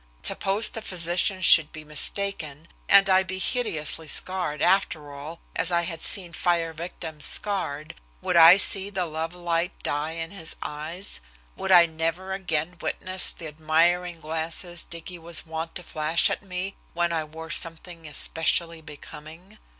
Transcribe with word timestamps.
Suppose 0.23 0.71
the 0.71 0.81
physician 0.81 1.41
should 1.43 1.71
be 1.71 1.83
mistaken, 1.83 2.67
and 2.89 3.07
I 3.07 3.21
be 3.21 3.37
hideously 3.37 4.07
scarred, 4.07 4.59
after 4.59 5.13
all, 5.13 5.41
as 5.55 5.71
I 5.71 5.83
had 5.83 6.01
seen 6.01 6.33
fire 6.33 6.73
victims 6.73 7.27
scarred, 7.27 7.93
would 8.19 8.35
I 8.35 8.57
see 8.57 8.89
the 8.89 9.05
love 9.05 9.35
light 9.35 9.73
die 9.83 10.13
in 10.13 10.31
his 10.31 10.55
eyes, 10.63 11.21
would 11.55 11.71
I 11.71 11.85
never 11.85 12.33
again 12.33 12.77
witness 12.81 13.31
the 13.31 13.45
admiring 13.45 14.19
glances 14.21 14.83
Dicky 14.83 15.19
was 15.19 15.45
wont 15.45 15.75
to 15.75 15.83
flash 15.83 16.31
at 16.31 16.41
me 16.41 16.77
when 16.95 17.13
I 17.13 17.23
wore 17.23 17.51
something 17.51 18.07
especially 18.07 18.81
becoming? 18.81 19.59